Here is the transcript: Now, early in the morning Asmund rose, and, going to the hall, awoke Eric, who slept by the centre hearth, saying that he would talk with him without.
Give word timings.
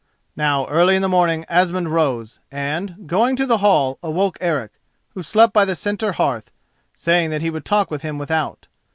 Now, 0.35 0.65
early 0.65 0.95
in 0.95 1.03
the 1.03 1.07
morning 1.07 1.45
Asmund 1.47 1.93
rose, 1.93 2.39
and, 2.49 3.05
going 3.07 3.35
to 3.35 3.45
the 3.45 3.59
hall, 3.59 3.99
awoke 4.01 4.35
Eric, 4.41 4.71
who 5.13 5.21
slept 5.21 5.53
by 5.53 5.63
the 5.63 5.75
centre 5.75 6.13
hearth, 6.13 6.49
saying 6.95 7.29
that 7.29 7.43
he 7.43 7.51
would 7.51 7.65
talk 7.65 7.91
with 7.91 8.01
him 8.01 8.17
without. 8.17 8.67